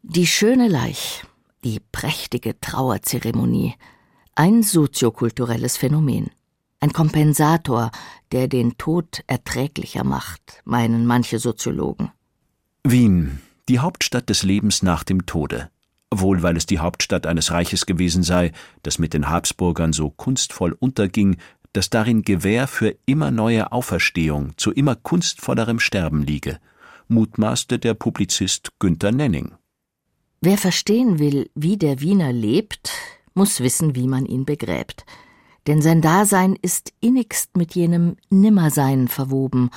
Die 0.03 0.27
schöne 0.27 0.69
Leich, 0.69 1.25
die 1.65 1.81
prächtige 1.81 2.59
Trauerzeremonie, 2.61 3.75
ein 4.35 4.63
soziokulturelles 4.63 5.77
Phänomen, 5.77 6.31
ein 6.85 6.93
Kompensator, 6.93 7.91
der 8.31 8.47
den 8.47 8.77
Tod 8.77 9.25
erträglicher 9.27 10.05
macht, 10.05 10.61
meinen 10.67 11.07
manche 11.07 11.39
Soziologen. 11.39 12.11
Wien, 12.85 13.41
die 13.71 13.79
Hauptstadt 13.79 14.29
des 14.29 14.43
Lebens 14.43 14.83
nach 14.83 15.03
dem 15.03 15.25
Tode, 15.25 15.71
wohl 16.11 16.43
weil 16.43 16.59
es 16.59 16.67
die 16.67 16.81
Hauptstadt 16.81 17.27
eines 17.27 17.51
Reiches 17.53 17.87
gewesen 17.87 18.23
sei, 18.23 18.53
das 18.83 18.99
mit 18.99 19.15
den 19.15 19.31
Habsburgern 19.31 19.95
so 19.95 20.11
kunstvoll 20.11 20.77
unterging, 20.79 21.39
dass 21.73 21.89
darin 21.89 22.21
Gewähr 22.21 22.69
für 22.69 22.95
immer 23.07 23.31
neue 23.31 23.73
Auferstehung 23.73 24.53
zu 24.59 24.71
immer 24.71 24.95
kunstvollerem 24.95 25.81
Sterben 25.81 26.23
liege, 26.23 26.59
mutmaßte 27.09 27.79
der 27.79 27.95
Publizist 27.95 28.73
Günther 28.79 29.11
Nenning. 29.11 29.55
Wer 30.43 30.59
verstehen 30.59 31.19
will, 31.19 31.49
wie 31.55 31.79
der 31.79 32.03
Wiener 32.03 32.31
lebt, 32.31 32.93
muss 33.33 33.61
wissen, 33.61 33.95
wie 33.95 34.07
man 34.07 34.27
ihn 34.27 34.45
begräbt. 34.45 35.07
Denn 35.67 35.81
sein 35.81 36.03
Dasein 36.03 36.57
ist 36.61 36.93
innigst 37.01 37.57
mit 37.57 37.75
jenem 37.75 38.17
Nimmersein 38.31 39.09
verwoben, 39.09 39.71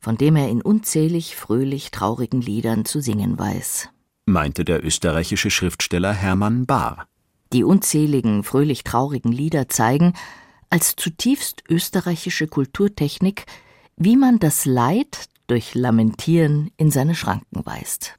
von 0.00 0.16
dem 0.16 0.36
er 0.36 0.48
in 0.48 0.62
unzählig 0.62 1.36
fröhlich 1.36 1.90
traurigen 1.90 2.40
Liedern 2.40 2.84
zu 2.84 3.00
singen 3.00 3.38
weiß. 3.38 3.88
Meinte 4.26 4.64
der 4.64 4.84
österreichische 4.84 5.50
Schriftsteller 5.50 6.12
Hermann 6.12 6.66
Bahr. 6.66 7.06
Die 7.52 7.64
unzähligen 7.64 8.44
fröhlich 8.44 8.84
traurigen 8.84 9.32
Lieder 9.32 9.68
zeigen, 9.68 10.12
als 10.70 10.96
zutiefst 10.96 11.62
österreichische 11.68 12.46
Kulturtechnik, 12.46 13.46
wie 13.96 14.16
man 14.16 14.38
das 14.38 14.64
Leid 14.64 15.28
durch 15.46 15.74
Lamentieren 15.74 16.70
in 16.76 16.90
seine 16.90 17.14
Schranken 17.14 17.64
weist. 17.64 18.18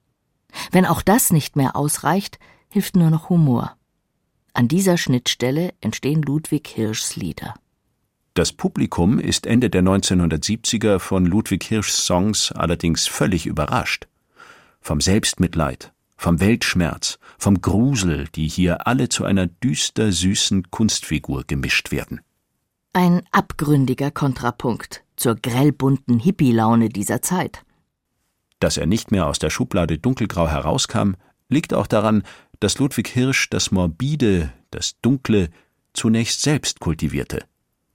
Wenn 0.71 0.85
auch 0.85 1.01
das 1.01 1.31
nicht 1.31 1.55
mehr 1.55 1.75
ausreicht, 1.75 2.39
hilft 2.69 2.95
nur 2.95 3.11
noch 3.11 3.29
Humor. 3.29 3.75
An 4.53 4.67
dieser 4.67 4.97
Schnittstelle 4.97 5.73
entstehen 5.81 6.21
Ludwig 6.21 6.67
Hirschs 6.67 7.15
Lieder. 7.15 7.53
Das 8.33 8.53
Publikum 8.53 9.19
ist 9.19 9.45
Ende 9.45 9.69
der 9.69 9.83
1970er 9.83 10.99
von 10.99 11.25
Ludwig 11.25 11.63
Hirschs 11.63 12.05
Songs 12.05 12.51
allerdings 12.51 13.07
völlig 13.07 13.45
überrascht. 13.45 14.07
Vom 14.81 15.01
Selbstmitleid, 15.01 15.91
vom 16.15 16.39
Weltschmerz, 16.39 17.19
vom 17.37 17.61
Grusel, 17.61 18.27
die 18.35 18.47
hier 18.47 18.87
alle 18.87 19.09
zu 19.09 19.25
einer 19.25 19.47
düster 19.47 20.11
süßen 20.11 20.71
Kunstfigur 20.71 21.43
gemischt 21.45 21.91
werden. 21.91 22.21
Ein 22.93 23.23
abgründiger 23.31 24.11
Kontrapunkt 24.11 25.03
zur 25.15 25.35
grellbunten 25.35 26.19
Hippie-Laune 26.19 26.89
dieser 26.89 27.21
Zeit. 27.21 27.63
Dass 28.59 28.77
er 28.77 28.85
nicht 28.85 29.11
mehr 29.11 29.27
aus 29.27 29.39
der 29.39 29.49
Schublade 29.49 29.97
dunkelgrau 29.97 30.47
herauskam, 30.47 31.13
liegt 31.49 31.73
auch 31.73 31.87
daran, 31.87 32.23
dass 32.59 32.79
Ludwig 32.79 33.07
Hirsch 33.07 33.49
das 33.49 33.71
Morbide, 33.71 34.51
das 34.71 34.99
Dunkle 35.01 35.49
zunächst 35.93 36.41
selbst 36.41 36.79
kultivierte. 36.79 37.43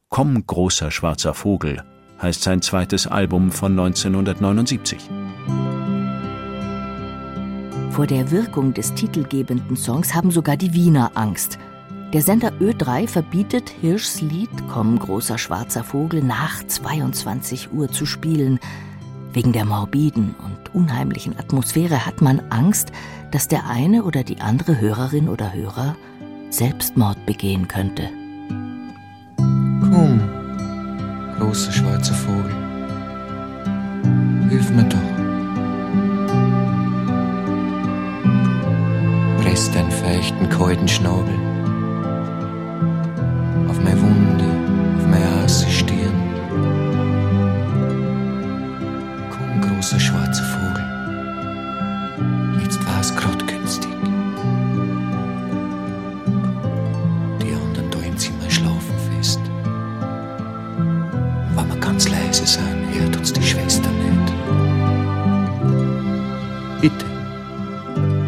Komm, 0.08 0.46
großer 0.46 0.90
schwarzer 0.90 1.34
Vogel 1.34 1.82
heißt 2.22 2.42
sein 2.42 2.62
zweites 2.62 3.06
Album 3.06 3.50
von 3.50 3.72
1979. 3.72 4.98
Vor 7.90 8.06
der 8.06 8.30
Wirkung 8.30 8.72
des 8.72 8.94
titelgebenden 8.94 9.76
Songs 9.76 10.14
haben 10.14 10.30
sogar 10.30 10.56
die 10.56 10.74
Wiener 10.74 11.12
Angst– 11.14 11.58
der 12.14 12.22
Sender 12.22 12.52
Ö3 12.60 13.08
verbietet 13.08 13.70
Hirschs 13.80 14.20
Lied 14.20 14.48
Komm, 14.72 15.00
großer 15.00 15.36
schwarzer 15.36 15.82
Vogel 15.82 16.22
nach 16.22 16.64
22 16.64 17.72
Uhr 17.72 17.90
zu 17.90 18.06
spielen. 18.06 18.60
Wegen 19.32 19.50
der 19.50 19.64
morbiden 19.64 20.36
und 20.38 20.72
unheimlichen 20.76 21.36
Atmosphäre 21.36 22.06
hat 22.06 22.22
man 22.22 22.40
Angst, 22.50 22.92
dass 23.34 23.48
der 23.48 23.68
eine 23.68 24.04
oder 24.04 24.22
die 24.22 24.40
andere 24.40 24.80
Hörerin 24.80 25.28
oder 25.28 25.52
Hörer 25.52 25.96
Selbstmord 26.50 27.26
begehen 27.26 27.66
könnte. 27.66 28.08
Komm, 29.36 30.20
großer 31.36 31.72
schwarzer 31.72 32.14
Vogel, 32.14 32.54
hilf 34.48 34.70
mir 34.70 34.84
doch. 34.84 34.98
Press 39.42 39.68
deinen 39.72 39.90
feuchten, 39.90 40.48
kalten 40.48 40.86
Schnabel 40.86 41.34
meine 43.84 44.00
Wunde, 44.00 44.44
auf 44.98 45.06
meine 45.06 45.42
heiße 45.42 45.70
Bitte, 66.84 67.06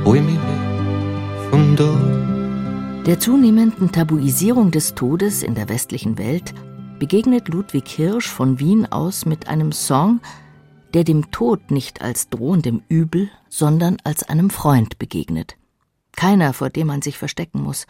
hol 0.07 0.23
mich 0.23 0.37
weg 0.37 1.51
von 1.51 1.77
da. 1.77 3.03
Der 3.05 3.21
zunehmenden 3.21 3.93
Tabuisierung 3.93 4.71
des 4.71 4.95
Todes 4.95 5.43
in 5.43 5.55
der 5.55 5.69
westlichen 5.69 6.17
Welt 6.17 6.55
begegnet 6.99 7.49
Ludwig 7.49 7.87
Hirsch 7.87 8.31
von 8.31 8.59
Wien 8.59 8.87
aus 8.91 9.27
mit 9.27 9.47
einem 9.47 9.73
Song, 9.73 10.23
der 10.95 11.05
dem 11.05 11.31
Tod 11.33 11.71
nicht 11.71 12.01
als 12.01 12.31
drohendem 12.31 12.81
Übel, 12.89 13.29
sondern 13.51 13.99
als 14.05 14.23
einem 14.23 14.49
Freund 14.49 14.99
begegnet. 14.99 15.59
Keiner, 16.13 16.55
vor 16.55 16.71
dem 16.71 16.87
man 16.87 17.03
sich 17.03 17.19
verstecken 17.19 17.61
muss, 17.61 17.87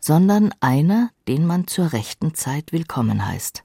sondern 0.00 0.52
einer, 0.60 1.08
den 1.28 1.46
man 1.46 1.66
zur 1.66 1.94
rechten 1.94 2.34
Zeit 2.34 2.72
willkommen 2.72 3.26
heißt. 3.26 3.62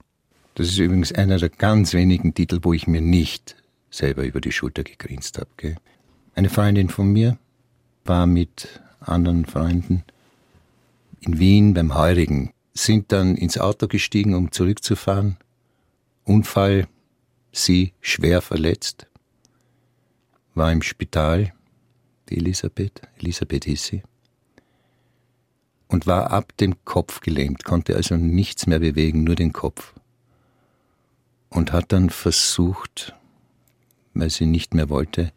Das 0.53 0.67
ist 0.67 0.77
übrigens 0.77 1.11
einer 1.11 1.37
der 1.37 1.49
ganz 1.49 1.93
wenigen 1.93 2.33
Titel, 2.33 2.59
wo 2.61 2.71
ich 2.71 2.87
mir 2.87 3.01
nicht 3.01 3.57
selber 3.89 4.23
über 4.23 4.39
die 4.39 4.53
Schulter 4.53 4.85
gegrinst 4.85 5.37
habe. 5.37 5.75
Eine 6.37 6.49
Freundin 6.49 6.89
von 6.89 7.13
mir 7.13 7.37
war 8.03 8.27
mit 8.27 8.81
anderen 8.99 9.45
Freunden 9.45 10.03
in 11.21 11.39
Wien 11.39 11.73
beim 11.73 11.95
Heurigen, 11.95 12.51
sind 12.73 13.13
dann 13.13 13.37
ins 13.37 13.57
Auto 13.57 13.87
gestiegen, 13.87 14.35
um 14.35 14.51
zurückzufahren. 14.51 15.37
Unfall, 16.25 16.89
sie 17.53 17.93
schwer 18.01 18.41
verletzt, 18.41 19.07
war 20.55 20.73
im 20.73 20.81
Spital, 20.81 21.53
die 22.27 22.35
Elisabeth, 22.35 23.01
Elisabeth 23.17 23.63
hieß 23.63 23.85
sie, 23.85 24.03
und 25.87 26.05
war 26.05 26.31
ab 26.31 26.57
dem 26.57 26.83
Kopf 26.83 27.21
gelähmt, 27.21 27.63
konnte 27.63 27.95
also 27.95 28.17
nichts 28.17 28.67
mehr 28.67 28.79
bewegen, 28.79 29.23
nur 29.23 29.35
den 29.35 29.53
Kopf. 29.53 29.93
Und 31.47 31.71
hat 31.71 31.93
dann 31.93 32.09
versucht, 32.09 33.15
weil 34.13 34.29
sie 34.29 34.47
nicht 34.47 34.73
mehr 34.73 34.89
wollte, 34.89 35.31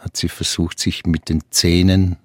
hat 0.00 0.16
sie 0.16 0.28
versucht, 0.28 0.80
sich 0.80 1.06
mit 1.06 1.28
den 1.28 1.42
Zähnen 1.50 2.16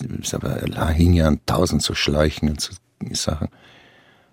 da 0.00 0.90
hing 0.90 1.14
ja 1.14 1.26
an 1.26 1.40
tausend 1.46 1.82
so 1.82 1.94
Schläuchen 1.94 2.48
und 2.50 2.60
so 2.60 2.72
Sachen, 3.12 3.48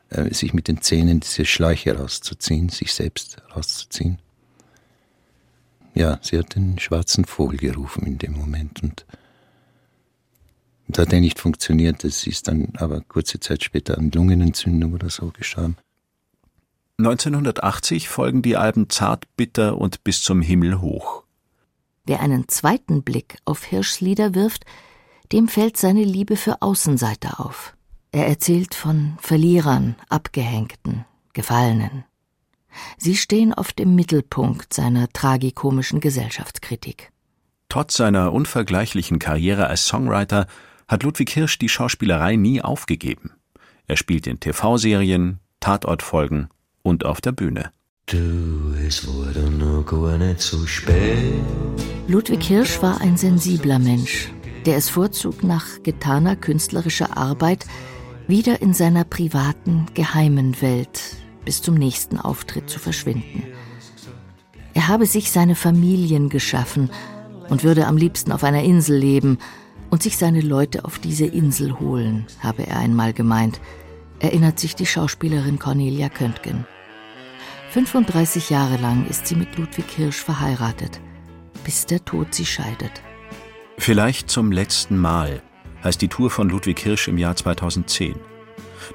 äh, 0.10 0.34
sich 0.34 0.53
mit 0.53 0.67
den 0.67 0.82
Zähnen 0.82 1.19
diese 1.19 1.45
Schläuche 1.45 1.97
rauszuziehen, 1.97 2.69
sich 2.69 2.93
selbst 2.93 3.41
rauszuziehen. 3.56 4.19
Ja, 5.95 6.19
sie 6.21 6.39
hat 6.39 6.56
den 6.56 6.79
schwarzen 6.79 7.25
Vogel 7.25 7.60
gerufen 7.60 8.06
in 8.08 8.17
dem 8.17 8.34
Moment 8.34 8.82
und 8.82 9.06
das 10.88 11.06
hat 11.06 11.13
ja 11.13 11.19
nicht 11.19 11.39
funktioniert. 11.39 12.03
Das 12.03 12.27
ist 12.27 12.47
dann 12.47 12.73
aber 12.77 13.01
kurze 13.01 13.39
Zeit 13.39 13.63
später 13.63 13.97
an 13.97 14.12
Lungenentzündung 14.12 14.93
oder 14.93 15.10
so 15.10 15.32
gestorben. 15.32 15.77
1980 16.97 18.10
folgen 18.10 18.41
die 18.41 18.58
Alben 18.58 18.89
Zart, 18.89 19.25
Bitter 19.36 19.77
und 19.77 20.03
Bis 20.03 20.21
zum 20.21 20.41
Himmel 20.41 20.82
hoch. 20.82 21.22
Wer 22.05 22.19
einen 22.19 22.47
zweiten 22.49 23.03
Blick 23.03 23.37
auf 23.45 23.63
Hirschlieder 23.63 24.35
wirft, 24.35 24.65
dem 25.31 25.47
fällt 25.47 25.77
seine 25.77 26.03
Liebe 26.03 26.35
für 26.35 26.61
Außenseiter 26.61 27.39
auf. 27.39 27.75
Er 28.11 28.27
erzählt 28.27 28.75
von 28.75 29.17
Verlierern, 29.19 29.95
Abgehängten, 30.09 31.05
Gefallenen. 31.31 32.03
Sie 32.97 33.15
stehen 33.15 33.53
oft 33.53 33.79
im 33.79 33.95
Mittelpunkt 33.95 34.73
seiner 34.73 35.07
tragikomischen 35.09 35.99
Gesellschaftskritik. 35.99 37.11
Trotz 37.69 37.95
seiner 37.95 38.33
unvergleichlichen 38.33 39.17
Karriere 39.17 39.67
als 39.67 39.87
Songwriter 39.87 40.47
hat 40.87 41.03
Ludwig 41.03 41.29
Hirsch 41.31 41.57
die 41.57 41.69
Schauspielerei 41.69 42.35
nie 42.35 42.61
aufgegeben. 42.61 43.31
Er 43.87 43.97
spielt 43.97 44.27
in 44.27 44.39
TV-Serien, 44.39 45.39
Tatortfolgen 45.59 46.49
und 46.81 47.05
auf 47.05 47.21
der 47.21 47.31
Bühne. 47.31 47.71
Du, 48.05 48.73
es 48.87 49.07
wurde 49.07 49.49
noch 49.49 49.85
gar 49.85 50.17
nicht 50.17 50.41
so 50.41 50.65
spät. 50.65 51.33
Ludwig 52.07 52.43
Hirsch 52.43 52.81
war 52.81 53.01
ein 53.01 53.17
sensibler 53.17 53.79
Mensch 53.79 54.29
der 54.65 54.77
es 54.77 54.89
vorzog, 54.89 55.43
nach 55.43 55.83
getaner 55.83 56.35
künstlerischer 56.35 57.17
Arbeit 57.17 57.65
wieder 58.27 58.61
in 58.61 58.73
seiner 58.73 59.03
privaten, 59.03 59.87
geheimen 59.93 60.61
Welt 60.61 61.01
bis 61.45 61.61
zum 61.61 61.75
nächsten 61.75 62.17
Auftritt 62.17 62.69
zu 62.69 62.79
verschwinden. 62.79 63.43
Er 64.73 64.87
habe 64.87 65.05
sich 65.05 65.31
seine 65.31 65.55
Familien 65.55 66.29
geschaffen 66.29 66.89
und 67.49 67.63
würde 67.63 67.85
am 67.85 67.97
liebsten 67.97 68.31
auf 68.31 68.43
einer 68.43 68.63
Insel 68.63 68.97
leben 68.97 69.37
und 69.89 70.01
sich 70.01 70.17
seine 70.17 70.41
Leute 70.41 70.85
auf 70.85 70.99
diese 70.99 71.25
Insel 71.25 71.79
holen, 71.79 72.25
habe 72.39 72.65
er 72.65 72.77
einmal 72.77 73.13
gemeint, 73.13 73.59
erinnert 74.19 74.59
sich 74.59 74.75
die 74.75 74.85
Schauspielerin 74.85 75.59
Cornelia 75.59 76.09
Köntgen. 76.09 76.65
35 77.73 78.51
Jahre 78.51 78.77
lang 78.77 79.07
ist 79.07 79.25
sie 79.25 79.33
mit 79.33 79.57
Ludwig 79.57 79.89
Hirsch 79.95 80.21
verheiratet, 80.23 81.01
bis 81.63 81.88
der 81.88 82.05
Tod 82.05 82.36
sie 82.36 82.45
scheidet. 82.45 83.01
Vielleicht 83.79 84.29
zum 84.29 84.51
letzten 84.51 84.95
Mal 84.95 85.41
heißt 85.83 85.99
die 85.99 86.07
Tour 86.07 86.29
von 86.29 86.49
Ludwig 86.49 86.79
Hirsch 86.79 87.07
im 87.07 87.17
Jahr 87.17 87.36
2010. 87.36 88.13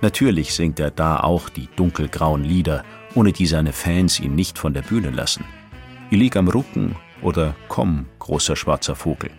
Natürlich 0.01 0.55
singt 0.55 0.79
er 0.79 0.93
da 0.93 1.19
auch 1.19 1.49
die 1.49 1.69
dunkelgrauen 1.75 2.45
Lieder, 2.45 2.85
ohne 3.17 3.33
die 3.33 3.47
seine 3.47 3.73
Fans 3.73 4.21
ihn 4.21 4.37
nicht 4.37 4.59
von 4.59 4.75
der 4.75 4.83
Bühne 4.83 5.11
lassen. 5.11 5.45
Ich 6.13 6.19
lieg 6.19 6.37
am 6.37 6.47
Rücken 6.47 6.95
oder 7.21 7.57
Komm, 7.67 8.07
großer 8.21 8.55
schwarzer 8.55 8.95
Vogel. 8.95 9.33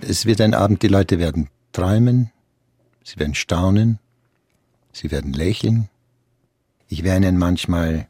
Es 0.00 0.24
wird 0.24 0.40
ein 0.40 0.54
Abend, 0.54 0.82
die 0.82 0.88
Leute 0.88 1.18
werden 1.18 1.50
träumen, 1.72 2.30
sie 3.04 3.18
werden 3.18 3.34
staunen, 3.34 3.98
sie 4.92 5.10
werden 5.10 5.34
lächeln. 5.34 5.90
Ich 6.88 7.04
werde 7.04 7.26
ihnen 7.26 7.36
manchmal 7.36 8.08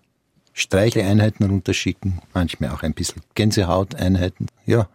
Streicheleinheiten 0.52 1.46
runterschicken, 1.46 2.20
manchmal 2.34 2.70
auch 2.70 2.82
ein 2.82 2.94
bisschen 2.94 3.22
Gänsehauteinheiten. 3.34 4.46
Ja, 4.66 4.88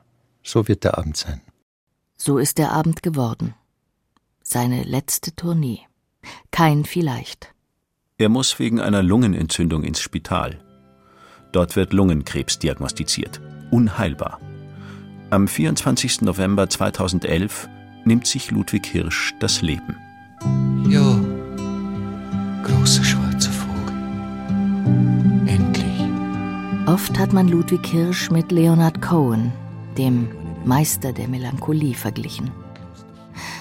so 0.43 0.67
wird 0.67 0.83
der 0.83 0.97
Abend 0.97 1.17
sein. 1.17 1.41
So 2.15 2.37
ist 2.37 2.57
der 2.57 2.71
Abend 2.71 3.03
geworden. 3.03 3.53
Seine 4.41 4.83
letzte 4.83 5.35
Tournee. 5.35 5.79
Kein 6.51 6.85
vielleicht. 6.85 7.53
Er 8.17 8.29
muss 8.29 8.57
wegen 8.59 8.79
einer 8.79 9.03
Lungenentzündung 9.03 9.83
ins 9.83 9.99
Spital. 9.99 10.59
Dort 11.51 11.75
wird 11.75 11.93
Lungenkrebs 11.93 12.59
diagnostiziert. 12.59 13.41
Unheilbar. 13.71 14.39
Am 15.29 15.47
24. 15.47 16.21
November 16.21 16.69
2011 16.69 17.67
nimmt 18.05 18.25
sich 18.25 18.51
Ludwig 18.51 18.85
Hirsch 18.87 19.33
das 19.39 19.61
Leben. 19.61 19.97
Ja, 20.89 21.19
großer 22.63 23.03
schwarzer 23.03 23.26
Oft 26.97 27.19
hat 27.19 27.31
man 27.31 27.47
Ludwig 27.47 27.85
Hirsch 27.85 28.31
mit 28.31 28.51
Leonard 28.51 29.03
Cohen, 29.03 29.53
dem 29.99 30.29
Meister 30.65 31.13
der 31.13 31.27
Melancholie, 31.27 31.93
verglichen. 31.93 32.49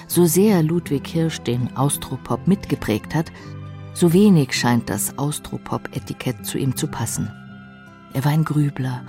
So 0.07 0.25
sehr 0.25 0.63
Ludwig 0.63 1.07
Hirsch 1.07 1.37
den 1.41 1.77
Austropop 1.77 2.47
mitgeprägt 2.47 3.13
hat, 3.13 3.31
so 3.93 4.11
wenig 4.11 4.53
scheint 4.53 4.89
das 4.89 5.19
Austropop-Etikett 5.19 6.47
zu 6.47 6.57
ihm 6.57 6.75
zu 6.75 6.87
passen. 6.87 7.31
Er 8.13 8.25
war 8.25 8.31
ein 8.31 8.43
Grübler, 8.43 9.03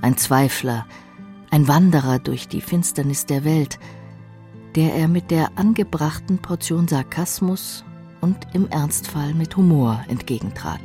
ein 0.00 0.16
Zweifler, 0.16 0.86
ein 1.50 1.68
Wanderer 1.68 2.18
durch 2.18 2.48
die 2.48 2.62
Finsternis 2.62 3.26
der 3.26 3.44
Welt, 3.44 3.78
der 4.74 4.94
er 4.94 5.06
mit 5.06 5.30
der 5.30 5.50
angebrachten 5.58 6.38
Portion 6.38 6.88
Sarkasmus 6.88 7.84
und 8.22 8.38
im 8.54 8.68
Ernstfall 8.70 9.34
mit 9.34 9.54
Humor 9.54 10.02
entgegentrat. 10.08 10.80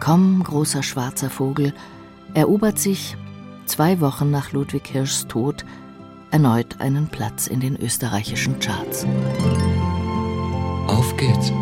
Komm, 0.00 0.42
großer 0.42 0.82
schwarzer 0.82 1.28
Vogel, 1.28 1.74
erobert 2.34 2.78
sich, 2.78 3.16
zwei 3.66 4.00
Wochen 4.00 4.30
nach 4.30 4.52
Ludwig 4.52 4.86
Hirschs 4.86 5.26
Tod, 5.26 5.64
erneut 6.30 6.80
einen 6.80 7.08
Platz 7.08 7.46
in 7.46 7.60
den 7.60 7.76
österreichischen 7.76 8.58
Charts. 8.60 9.06
Auf 10.86 11.16
geht's. 11.16 11.52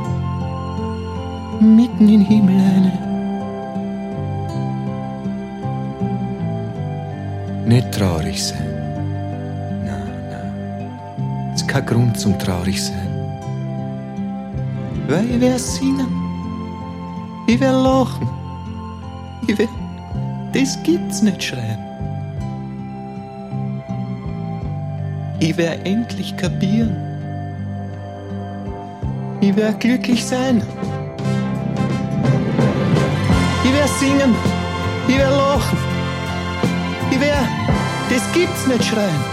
Mitten 1.61 2.09
in 2.09 2.21
Himmel 2.21 2.61
eine. 2.61 3.07
Nicht 7.67 7.93
traurig 7.93 8.45
sein. 8.45 9.85
Nein, 9.85 10.29
nein. 10.31 11.53
Es 11.55 11.63
ist 11.63 11.69
kein 11.69 11.87
Grund 11.87 12.21
zum 12.21 12.39
traurig 12.39 12.83
sein. 12.83 13.09
Weil 15.09 15.41
werde 15.41 15.59
singen. 15.59 16.26
Ich 17.49 17.61
werde 17.61 17.79
lachen. 17.79 18.29
Ich 19.47 19.57
werde. 19.57 19.73
Das 20.53 20.83
gibt's 20.83 21.23
nicht 21.23 21.43
schreien. 21.43 21.79
Ich 25.39 25.57
werde 25.57 25.85
endlich 25.85 26.37
kapieren. 26.37 26.97
Ich 29.41 29.55
werde 29.55 29.79
glücklich 29.79 30.25
sein. 30.25 30.61
Ich 33.63 33.73
werde 33.73 33.89
singen. 34.01 34.35
Ich 35.07 35.17
werde 35.17 35.37
lachen. 35.37 35.79
Ich 37.13 37.21
werde. 37.21 37.47
Das 38.11 38.33
gibt's 38.33 38.67
nicht 38.67 38.85
schreien. 38.85 39.25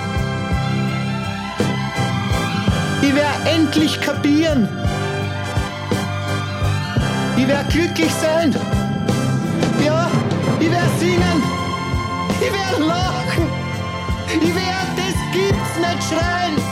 Ich 3.01 3.15
werde 3.15 3.49
endlich 3.49 3.99
kapieren. 4.01 4.69
Ich 7.35 7.47
werde 7.47 7.69
glücklich 7.71 8.11
sein. 8.21 8.55
Ja, 9.83 10.09
ich 10.59 10.71
werde 10.71 10.89
singen. 10.99 11.43
Ich 12.39 12.51
werde 12.51 12.85
lachen. 12.85 13.47
Ich 14.27 14.55
werde, 14.55 14.91
das 14.95 15.15
gibt's 15.33 15.77
nicht 15.77 16.03
schreien. 16.09 16.62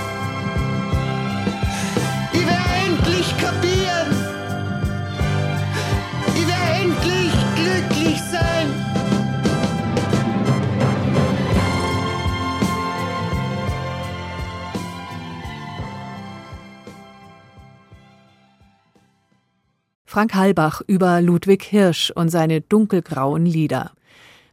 Frank 20.11 20.35
Halbach 20.35 20.81
über 20.87 21.21
Ludwig 21.21 21.63
Hirsch 21.63 22.11
und 22.11 22.27
seine 22.27 22.59
dunkelgrauen 22.59 23.45
Lieder. 23.45 23.91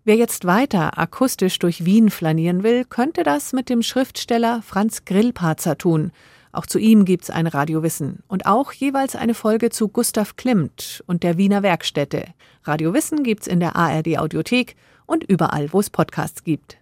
Wer 0.05 0.14
jetzt 0.14 0.44
weiter 0.44 0.97
akustisch 0.97 1.59
durch 1.59 1.85
Wien 1.85 2.11
flanieren 2.11 2.62
will, 2.62 2.85
könnte 2.85 3.25
das 3.25 3.53
mit 3.53 3.68
dem 3.68 3.83
Schriftsteller 3.83 4.62
Franz 4.62 5.05
Grillparzer 5.05 5.77
tun. 5.77 6.12
Auch 6.53 6.64
zu 6.64 6.79
ihm 6.79 7.05
gibt's 7.05 7.29
ein 7.29 7.49
Radiowissen 7.49 8.23
und 8.29 8.47
auch 8.47 8.71
jeweils 8.71 9.16
eine 9.16 9.35
Folge 9.35 9.71
zu 9.71 9.88
Gustav 9.88 10.37
Klimt 10.37 11.03
und 11.09 11.25
der 11.25 11.38
Wiener 11.38 11.64
Werkstätte. 11.64 12.27
Radiowissen 12.62 13.25
gibt's 13.25 13.49
in 13.49 13.59
der 13.59 13.75
ARD 13.75 14.16
Audiothek 14.16 14.77
und 15.07 15.25
überall, 15.25 15.73
wo 15.73 15.81
es 15.81 15.90
Podcasts 15.90 16.44
gibt. 16.44 16.79